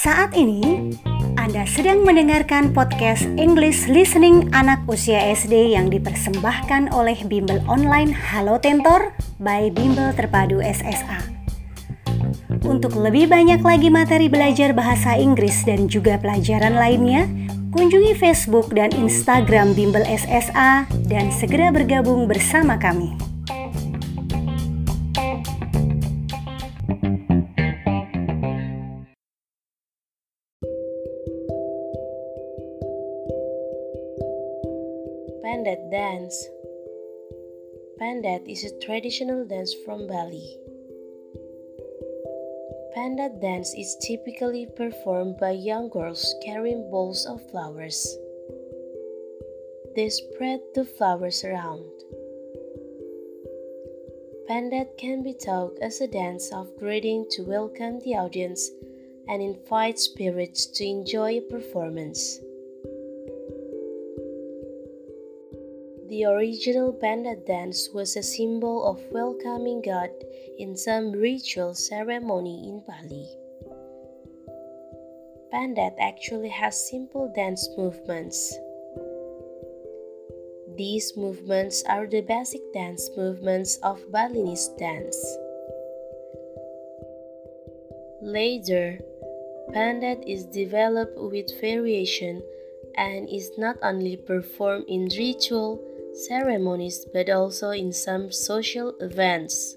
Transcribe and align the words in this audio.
Saat 0.00 0.32
ini, 0.32 0.96
Anda 1.36 1.68
sedang 1.68 2.08
mendengarkan 2.08 2.72
podcast 2.72 3.28
English 3.36 3.84
Listening 3.84 4.48
anak 4.56 4.80
usia 4.88 5.20
SD 5.36 5.76
yang 5.76 5.92
dipersembahkan 5.92 6.96
oleh 6.96 7.20
Bimbel 7.28 7.60
Online 7.68 8.08
Halo 8.16 8.56
Tentor 8.56 9.12
by 9.44 9.68
Bimbel 9.68 10.16
Terpadu 10.16 10.64
SSA. 10.64 11.20
Untuk 12.64 12.96
lebih 12.96 13.28
banyak 13.28 13.60
lagi 13.60 13.92
materi 13.92 14.32
belajar 14.32 14.72
bahasa 14.72 15.20
Inggris 15.20 15.68
dan 15.68 15.84
juga 15.84 16.16
pelajaran 16.16 16.80
lainnya, 16.80 17.28
kunjungi 17.76 18.16
Facebook 18.16 18.72
dan 18.72 18.88
Instagram 18.96 19.76
Bimbel 19.76 20.08
SSA 20.08 20.88
dan 21.04 21.28
segera 21.28 21.68
bergabung 21.68 22.24
bersama 22.24 22.80
kami. 22.80 23.29
Pendet 35.42 35.90
dance. 35.90 36.48
Pendet 37.98 38.46
is 38.46 38.64
a 38.64 38.78
traditional 38.78 39.46
dance 39.46 39.74
from 39.84 40.06
Bali. 40.06 40.58
Pendet 42.94 43.40
dance 43.40 43.72
is 43.74 43.96
typically 44.02 44.66
performed 44.76 45.38
by 45.38 45.52
young 45.52 45.88
girls 45.88 46.34
carrying 46.44 46.90
bowls 46.90 47.24
of 47.24 47.40
flowers. 47.50 48.18
They 49.96 50.10
spread 50.10 50.60
the 50.74 50.84
flowers 50.84 51.42
around. 51.42 51.88
Pendet 54.46 54.98
can 54.98 55.22
be 55.22 55.32
taught 55.32 55.78
as 55.80 56.00
a 56.00 56.08
dance 56.08 56.52
of 56.52 56.76
greeting 56.76 57.24
to 57.30 57.44
welcome 57.44 57.98
the 58.00 58.16
audience 58.16 58.70
and 59.26 59.40
invite 59.40 59.98
spirits 59.98 60.66
to 60.66 60.84
enjoy 60.84 61.38
a 61.38 61.40
performance. 61.40 62.40
The 66.10 66.24
original 66.24 66.92
Pendet 66.92 67.46
dance 67.46 67.88
was 67.94 68.16
a 68.16 68.22
symbol 68.24 68.82
of 68.82 68.98
welcoming 69.12 69.80
God 69.80 70.10
in 70.58 70.76
some 70.76 71.12
ritual 71.12 71.72
ceremony 71.72 72.66
in 72.66 72.82
Bali. 72.82 73.30
Pendet 75.54 75.94
actually 76.00 76.48
has 76.48 76.90
simple 76.90 77.30
dance 77.32 77.62
movements. 77.78 78.58
These 80.74 81.16
movements 81.16 81.84
are 81.86 82.08
the 82.08 82.22
basic 82.22 82.72
dance 82.72 83.08
movements 83.16 83.78
of 83.84 84.02
Balinese 84.10 84.66
dance. 84.80 85.14
Later, 88.20 88.98
Pendet 89.70 90.26
is 90.26 90.42
developed 90.46 91.22
with 91.22 91.54
variation 91.60 92.42
and 92.96 93.28
is 93.30 93.52
not 93.56 93.76
only 93.80 94.16
performed 94.16 94.86
in 94.88 95.06
ritual 95.16 95.78
ceremonies 96.14 97.06
but 97.12 97.28
also 97.30 97.70
in 97.70 97.92
some 97.92 98.30
social 98.32 98.94
events. 99.00 99.76